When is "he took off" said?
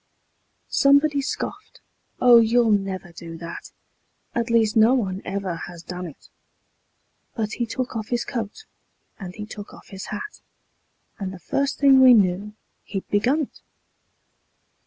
7.51-8.07, 9.35-9.89